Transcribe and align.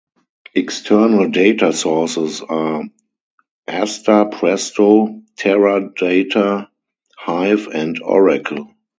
External 0.55 1.29
data 1.29 1.71
sources 1.71 2.41
are 2.41 2.85
Aster, 3.67 4.25
Presto, 4.31 5.21
Teradata, 5.37 6.67
Hive 7.15 7.67
and 7.67 8.01
Oracle. 8.01 8.73